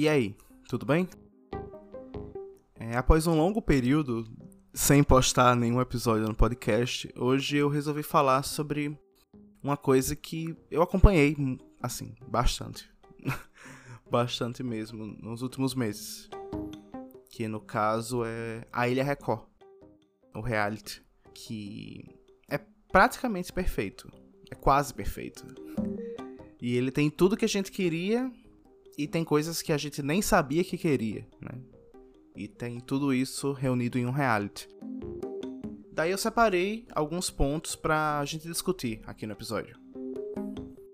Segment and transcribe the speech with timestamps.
[0.00, 0.34] E aí,
[0.66, 1.06] tudo bem?
[2.76, 4.26] É, após um longo período
[4.72, 8.98] sem postar nenhum episódio no podcast, hoje eu resolvi falar sobre
[9.62, 11.36] uma coisa que eu acompanhei,
[11.82, 12.90] assim, bastante.
[14.10, 16.30] bastante mesmo, nos últimos meses.
[17.28, 19.42] Que no caso é a Ilha Record,
[20.34, 21.02] o reality,
[21.34, 22.06] que
[22.48, 22.56] é
[22.90, 24.10] praticamente perfeito.
[24.50, 25.44] É quase perfeito.
[26.58, 28.32] E ele tem tudo que a gente queria
[28.96, 31.60] e tem coisas que a gente nem sabia que queria, né?
[32.36, 34.68] E tem tudo isso reunido em um reality.
[35.92, 39.76] Daí eu separei alguns pontos pra gente discutir aqui no episódio.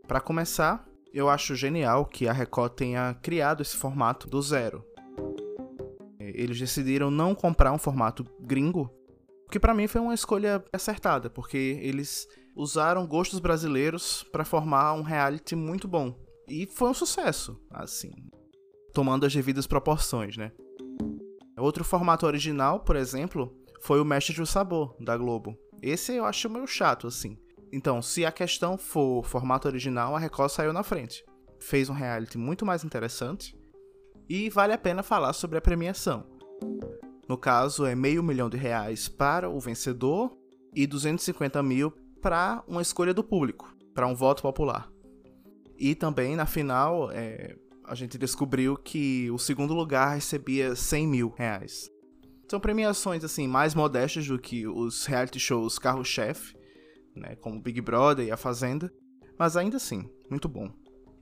[0.09, 4.85] Para começar, eu acho genial que a Record tenha criado esse formato do zero.
[6.19, 8.91] Eles decidiram não comprar um formato gringo,
[9.51, 15.03] que para mim foi uma escolha acertada, porque eles usaram gostos brasileiros para formar um
[15.03, 16.19] reality muito bom.
[16.49, 18.13] E foi um sucesso, assim,
[18.93, 20.53] tomando as devidas proporções, né?
[21.59, 25.57] Outro formato original, por exemplo, foi o Mestre do Sabor, da Globo.
[25.83, 27.37] Esse eu acho meio chato, assim.
[27.73, 31.25] Então, se a questão for formato original, a Record saiu na frente.
[31.59, 33.59] Fez um reality muito mais interessante
[34.29, 36.27] e vale a pena falar sobre a premiação.
[37.29, 40.37] No caso, é meio milhão de reais para o vencedor
[40.75, 41.91] e 250 mil
[42.23, 44.91] para uma escolha do público, para um voto popular.
[45.79, 51.35] E também na final, é, a gente descobriu que o segundo lugar recebia 100 mil
[51.37, 51.91] reais.
[52.49, 56.57] São premiações assim mais modestas do que os reality shows carro-chefe,
[57.15, 58.93] né, como Big Brother e A Fazenda,
[59.39, 60.71] mas ainda assim, muito bom.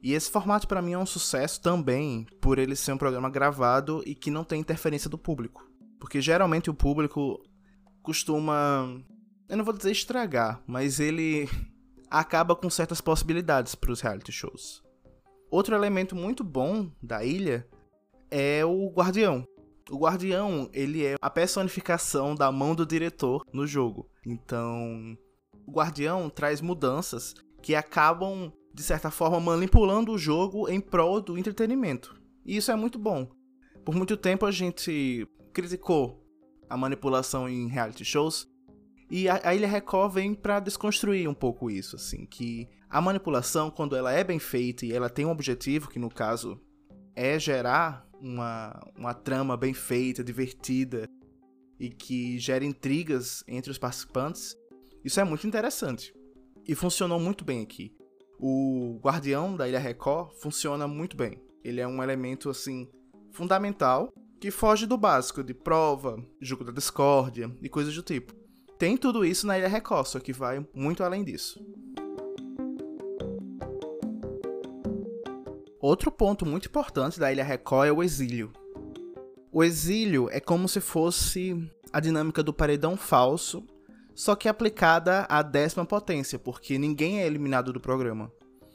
[0.02, 4.02] E esse formato para mim é um sucesso também por ele ser um programa gravado
[4.04, 5.66] e que não tem interferência do público.
[5.98, 7.42] Porque geralmente o público
[8.02, 9.02] costuma,
[9.48, 11.48] eu não vou dizer estragar, mas ele
[12.18, 14.82] acaba com certas possibilidades para os reality shows.
[15.50, 17.66] Outro elemento muito bom da ilha
[18.30, 19.46] é o guardião.
[19.90, 24.08] O guardião, ele é a personificação da mão do diretor no jogo.
[24.24, 25.18] Então,
[25.66, 31.36] o guardião traz mudanças que acabam, de certa forma, manipulando o jogo em prol do
[31.36, 32.18] entretenimento.
[32.46, 33.28] E isso é muito bom.
[33.84, 36.24] Por muito tempo a gente criticou
[36.70, 38.48] a manipulação em reality shows,
[39.10, 43.70] e a, a Ilha Record vem para desconstruir um pouco isso, assim, que a manipulação,
[43.70, 46.60] quando ela é bem feita e ela tem um objetivo, que no caso
[47.14, 51.08] é gerar uma, uma trama bem feita, divertida
[51.78, 54.56] e que gera intrigas entre os participantes,
[55.04, 56.14] isso é muito interessante.
[56.66, 57.94] E funcionou muito bem aqui.
[58.38, 61.42] O Guardião da Ilha Record funciona muito bem.
[61.62, 62.88] Ele é um elemento assim
[63.32, 68.43] fundamental que foge do básico de prova, jogo da discórdia e coisas do tipo.
[68.78, 71.64] Tem tudo isso na Ilha Record, só que vai muito além disso.
[75.80, 78.50] Outro ponto muito importante da Ilha Record é o exílio.
[79.52, 83.64] O exílio é como se fosse a dinâmica do paredão falso,
[84.14, 88.32] só que aplicada à décima potência, porque ninguém é eliminado do programa.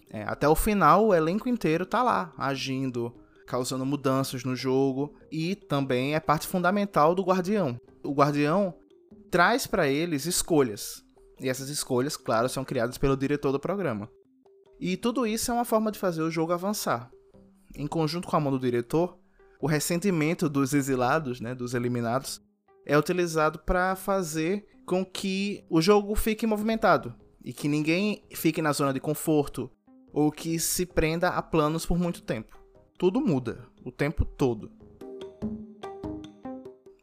[0.09, 3.14] É, até o final, o elenco inteiro tá lá, agindo,
[3.46, 7.80] causando mudanças no jogo, e também é parte fundamental do Guardião.
[8.04, 8.74] O Guardião
[9.29, 11.03] traz para eles escolhas.
[11.40, 14.09] E essas escolhas, claro, são criadas pelo diretor do programa.
[14.79, 17.09] E tudo isso é uma forma de fazer o jogo avançar.
[17.75, 19.17] Em conjunto com a mão do diretor,
[19.62, 22.41] o ressentimento dos exilados, né, dos eliminados,
[22.85, 27.13] é utilizado para fazer com que o jogo fique movimentado
[27.44, 29.69] e que ninguém fique na zona de conforto
[30.11, 32.57] ou que se prenda a planos por muito tempo.
[32.97, 34.72] Tudo muda, o tempo todo.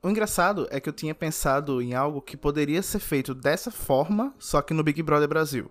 [0.06, 4.33] O engraçado é que eu tinha pensado em algo que poderia ser feito dessa forma,
[4.39, 5.69] só que no Big Brother Brasil.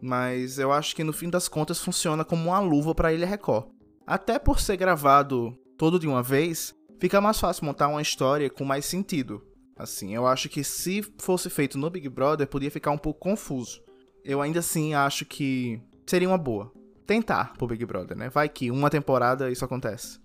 [0.00, 3.66] Mas eu acho que no fim das contas funciona como uma luva para Ilha Record.
[4.06, 8.64] Até por ser gravado todo de uma vez, fica mais fácil montar uma história com
[8.64, 9.42] mais sentido.
[9.76, 13.82] Assim, eu acho que se fosse feito no Big Brother, podia ficar um pouco confuso.
[14.24, 16.72] Eu ainda assim acho que seria uma boa.
[17.04, 18.28] Tentar pro Big Brother, né?
[18.28, 20.20] Vai que uma temporada isso acontece.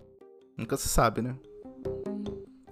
[0.56, 1.36] Nunca se sabe, né?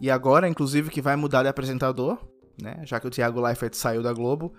[0.01, 2.19] E agora, inclusive, que vai mudar de apresentador,
[2.61, 2.81] né?
[2.85, 4.53] Já que o Thiago Leifert saiu da Globo,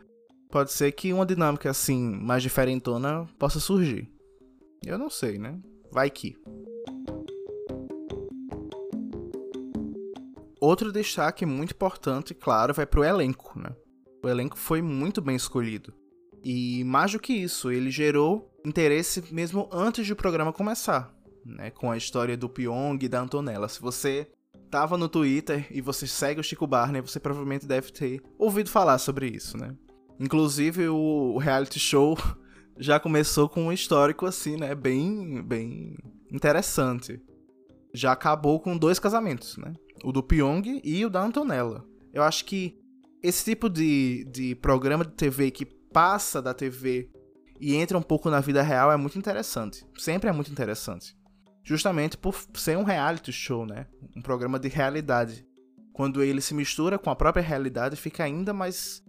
[0.50, 4.12] pode ser que uma dinâmica assim, mais diferentona, possa surgir.
[4.86, 5.60] Eu não sei, né?
[5.92, 6.38] Vai que.
[10.60, 13.74] Outro destaque muito importante, claro, vai pro elenco, né?
[14.24, 15.94] O elenco foi muito bem escolhido.
[16.44, 21.14] E mais do que isso, ele gerou interesse mesmo antes de o programa começar,
[21.46, 21.70] né?
[21.72, 23.70] Com a história do Pyong e da Antonella.
[23.70, 24.28] Se você
[24.70, 28.98] tava no Twitter e você segue o Chico Barney, você provavelmente deve ter ouvido falar
[28.98, 29.76] sobre isso, né?
[30.20, 32.18] Inclusive o reality show
[32.78, 35.98] já começou com um histórico assim, né, bem bem
[36.32, 37.22] interessante.
[37.94, 39.74] já acabou com dois casamentos, né?
[40.04, 41.84] O do Pyong e o da Antonella.
[42.14, 42.80] Eu acho que
[43.22, 47.10] esse tipo de, de programa de TV que passa da TV
[47.60, 49.86] e entra um pouco na vida real é muito interessante.
[49.98, 51.18] Sempre é muito interessante.
[51.70, 53.86] Justamente por ser um reality show, né?
[54.18, 55.46] Um programa de realidade.
[55.94, 59.04] Quando ele se mistura com a própria realidade, fica ainda mais,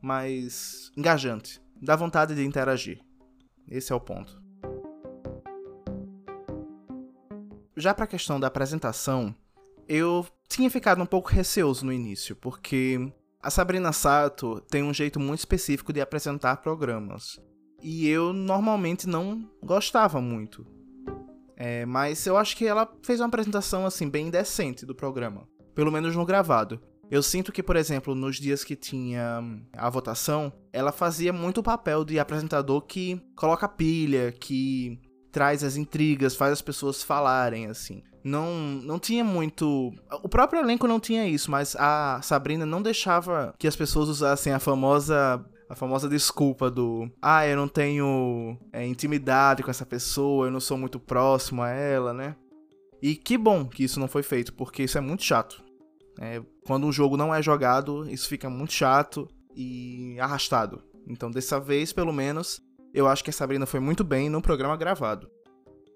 [0.00, 1.60] mais engajante.
[1.82, 3.04] Dá vontade de interagir.
[3.68, 4.42] Esse é o ponto.
[7.76, 9.34] Já para a questão da apresentação,
[9.86, 13.12] eu tinha ficado um pouco receoso no início, porque
[13.42, 17.38] a Sabrina Sato tem um jeito muito específico de apresentar programas.
[17.82, 20.66] E eu normalmente não gostava muito.
[21.64, 25.92] É, mas eu acho que ela fez uma apresentação assim bem decente do programa, pelo
[25.92, 26.80] menos no gravado.
[27.08, 31.58] Eu sinto que, por exemplo, nos dias que tinha hum, a votação, ela fazia muito
[31.58, 34.98] o papel de apresentador que coloca pilha, que
[35.30, 38.02] traz as intrigas, faz as pessoas falarem, assim.
[38.24, 39.92] Não, não tinha muito.
[40.20, 44.52] O próprio elenco não tinha isso, mas a Sabrina não deixava que as pessoas usassem
[44.52, 50.46] a famosa a famosa desculpa do ah, eu não tenho é, intimidade com essa pessoa,
[50.46, 52.36] eu não sou muito próximo a ela, né?
[53.00, 55.64] E que bom que isso não foi feito, porque isso é muito chato.
[56.20, 59.26] É, quando um jogo não é jogado, isso fica muito chato
[59.56, 60.84] e arrastado.
[61.08, 62.60] Então, dessa vez, pelo menos,
[62.92, 65.26] eu acho que a Sabrina foi muito bem no programa gravado.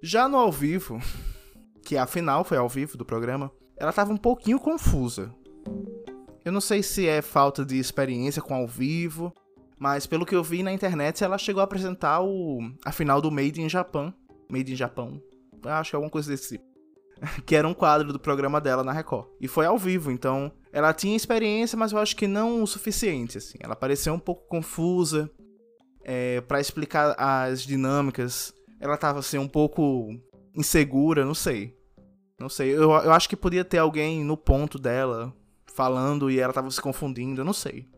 [0.02, 0.98] Já no ao vivo,
[1.84, 5.34] que a final foi ao vivo do programa, ela tava um pouquinho confusa.
[6.46, 9.34] Eu não sei se é falta de experiência com ao vivo,
[9.78, 13.30] mas pelo que eu vi na internet, ela chegou a apresentar o, a final do
[13.30, 14.12] Made in Japan.
[14.48, 15.20] Made in Japão.
[15.64, 16.76] Acho que é alguma coisa desse tipo.
[17.44, 19.28] que era um quadro do programa dela na Record.
[19.40, 23.38] E foi ao vivo, então ela tinha experiência, mas eu acho que não o suficiente,
[23.38, 23.58] assim.
[23.60, 25.30] Ela pareceu um pouco confusa
[26.04, 28.52] é, para explicar as dinâmicas.
[28.80, 30.08] Ela tava assim um pouco
[30.54, 31.74] insegura, não sei.
[32.38, 32.70] Não sei.
[32.70, 35.34] Eu, eu acho que podia ter alguém no ponto dela
[35.66, 37.88] falando e ela tava se confundindo, eu não sei.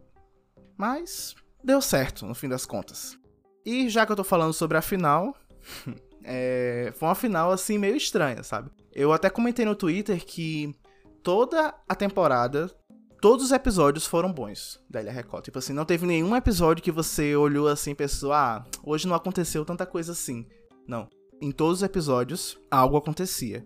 [0.77, 1.35] Mas
[1.69, 3.19] deu certo, no fim das contas.
[3.65, 5.37] E já que eu tô falando sobre a final,
[6.25, 8.70] é, foi uma final assim meio estranha, sabe?
[8.93, 10.75] Eu até comentei no Twitter que
[11.23, 12.75] toda a temporada,
[13.20, 15.44] todos os episódios foram bons da Ilha Record.
[15.44, 19.15] Tipo assim, não teve nenhum episódio que você olhou assim e pensou, ah, hoje não
[19.15, 20.47] aconteceu tanta coisa assim.
[20.87, 21.06] Não.
[21.41, 23.65] Em todos os episódios, algo acontecia.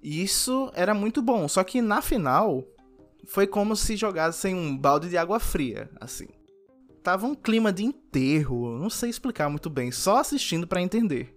[0.00, 1.48] E isso era muito bom.
[1.48, 2.64] Só que na final,
[3.26, 6.28] foi como se jogassem um balde de água fria, assim
[7.02, 11.36] tava um clima de enterro, não sei explicar muito bem, só assistindo para entender.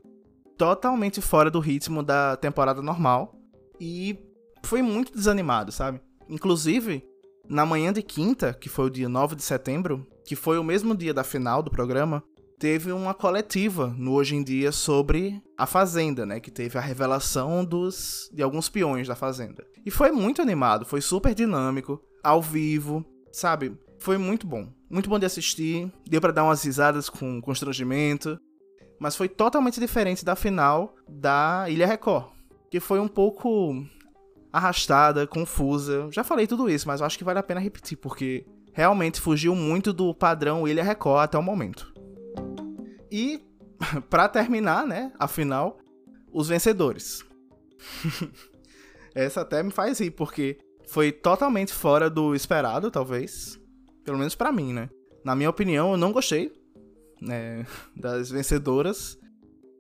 [0.58, 3.36] Totalmente fora do ritmo da temporada normal
[3.80, 4.18] e
[4.64, 6.02] foi muito desanimado, sabe?
[6.30, 7.04] Inclusive,
[7.50, 10.96] na manhã de quinta, que foi o dia 9 de setembro, que foi o mesmo
[10.96, 12.24] dia da final do programa,
[12.60, 16.40] teve uma coletiva no Hoje em Dia sobre a Fazenda, né?
[16.40, 19.66] Que teve a revelação dos de alguns peões da Fazenda.
[19.84, 23.76] E foi muito animado, foi super dinâmico, ao vivo, sabe?
[24.00, 24.72] Foi muito bom.
[24.92, 25.90] Muito bom de assistir.
[26.06, 28.38] Deu para dar umas risadas com constrangimento.
[29.00, 32.26] Mas foi totalmente diferente da final da Ilha Record.
[32.70, 33.74] Que foi um pouco
[34.52, 36.10] arrastada, confusa.
[36.12, 39.56] Já falei tudo isso, mas eu acho que vale a pena repetir, porque realmente fugiu
[39.56, 41.94] muito do padrão Ilha Record até o momento.
[43.10, 43.42] E,
[44.10, 45.80] para terminar, né, a final,
[46.34, 47.24] os vencedores.
[49.16, 53.61] Essa até me faz rir, porque foi totalmente fora do esperado, talvez.
[54.04, 54.90] Pelo menos para mim, né?
[55.24, 56.52] Na minha opinião, eu não gostei
[57.22, 57.66] né,
[57.96, 59.18] das vencedoras.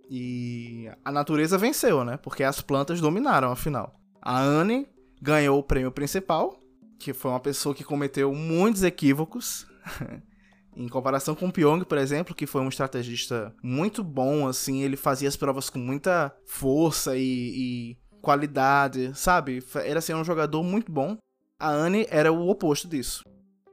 [0.09, 2.17] E a natureza venceu, né?
[2.17, 3.93] Porque as plantas dominaram a final.
[4.21, 4.87] A Anne
[5.21, 6.59] ganhou o prêmio principal,
[6.99, 9.65] que foi uma pessoa que cometeu muitos equívocos.
[10.75, 14.95] em comparação com o Pyong, por exemplo, que foi um estrategista muito bom, assim, ele
[14.95, 19.63] fazia as provas com muita força e, e qualidade, sabe?
[19.75, 21.17] Era assim, um jogador muito bom.
[21.59, 23.23] A Anne era o oposto disso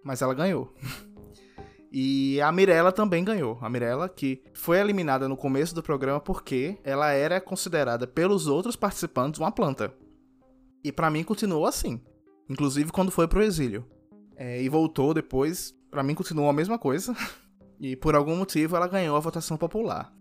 [0.05, 0.75] mas ela ganhou.
[1.91, 3.59] E a Mirella também ganhou.
[3.63, 8.77] A Mirella, que foi eliminada no começo do programa porque ela era considerada pelos outros
[8.77, 9.93] participantes uma planta.
[10.85, 12.01] E para mim continuou assim.
[12.49, 13.87] Inclusive quando foi pro exílio.
[14.37, 17.15] É, e voltou depois, para mim continuou a mesma coisa.
[17.81, 20.13] E por algum motivo ela ganhou a votação popular.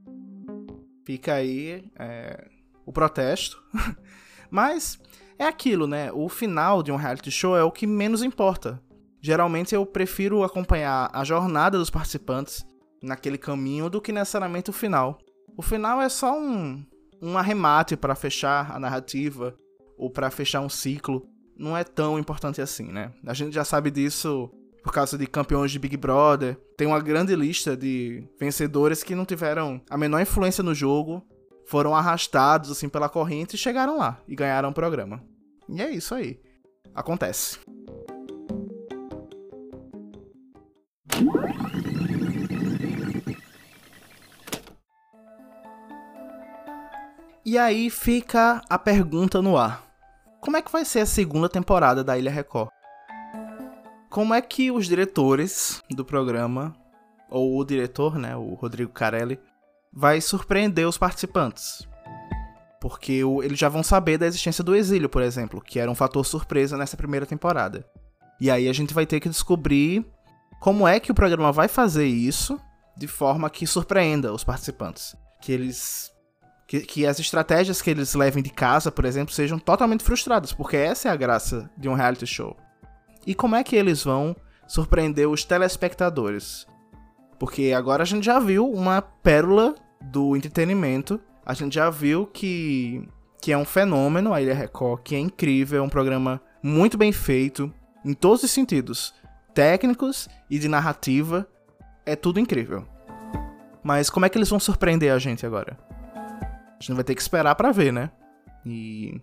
[1.04, 2.48] Fica aí é,
[2.86, 3.60] o protesto.
[4.52, 5.00] Mas
[5.40, 6.12] é aquilo, né?
[6.12, 8.80] O final de um reality show é o que menos importa.
[9.28, 12.66] Geralmente eu prefiro acompanhar a jornada dos participantes
[13.04, 15.18] naquele caminho do que necessariamente o final.
[15.58, 16.82] O final é só um,
[17.22, 19.54] um arremate para fechar a narrativa
[19.98, 21.28] ou para fechar um ciclo.
[21.58, 23.12] Não é tão importante assim, né?
[23.26, 24.50] A gente já sabe disso
[24.82, 26.56] por causa de campeões de Big Brother.
[26.78, 31.22] Tem uma grande lista de vencedores que não tiveram a menor influência no jogo,
[31.66, 35.22] foram arrastados assim pela corrente e chegaram lá e ganharam o programa.
[35.68, 36.40] E é isso aí.
[36.96, 37.60] Acontece.
[47.48, 49.82] E aí fica a pergunta no ar.
[50.42, 52.70] Como é que vai ser a segunda temporada da Ilha Record?
[54.10, 56.76] Como é que os diretores do programa,
[57.30, 59.40] ou o diretor, né, o Rodrigo Carelli,
[59.94, 61.88] vai surpreender os participantes?
[62.82, 66.26] Porque eles já vão saber da existência do exílio, por exemplo, que era um fator
[66.26, 67.90] surpresa nessa primeira temporada.
[68.42, 70.06] E aí a gente vai ter que descobrir
[70.60, 72.60] como é que o programa vai fazer isso
[72.98, 75.16] de forma que surpreenda os participantes.
[75.42, 76.12] Que eles
[76.68, 80.76] que, que as estratégias que eles levem de casa, por exemplo, sejam totalmente frustradas, porque
[80.76, 82.56] essa é a graça de um reality show.
[83.26, 84.36] E como é que eles vão
[84.68, 86.68] surpreender os telespectadores?
[87.40, 93.08] Porque agora a gente já viu uma pérola do entretenimento, a gente já viu que,
[93.42, 97.14] que é um fenômeno a Ilha Record, que é incrível, é um programa muito bem
[97.14, 97.72] feito,
[98.04, 99.14] em todos os sentidos,
[99.54, 101.48] técnicos e de narrativa,
[102.06, 102.86] é tudo incrível.
[103.84, 105.78] Mas como é que eles vão surpreender a gente agora?
[106.80, 108.12] A gente vai ter que esperar para ver, né?
[108.66, 109.20] E,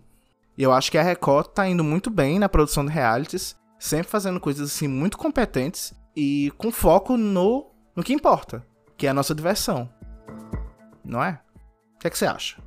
[0.57, 4.39] eu acho que a Record tá indo muito bem na produção de realities, sempre fazendo
[4.39, 8.65] coisas assim muito competentes e com foco no, no que importa,
[8.97, 9.89] que é a nossa diversão.
[11.03, 11.41] Não é?
[11.95, 12.57] O que, é que você acha?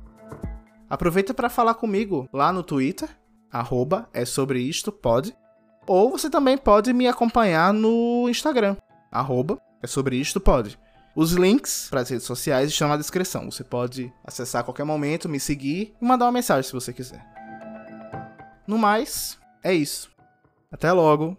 [0.89, 3.09] Aproveita para falar comigo lá no Twitter,
[3.51, 5.35] arroba é sobre isto, pode.
[5.87, 8.75] Ou você também pode me acompanhar no Instagram,
[9.11, 10.79] arroba é sobre isto, pode.
[11.19, 13.51] Os links para as redes sociais estão na descrição.
[13.51, 17.21] Você pode acessar a qualquer momento, me seguir e mandar uma mensagem se você quiser.
[18.65, 20.09] No mais, é isso.
[20.71, 21.37] Até logo!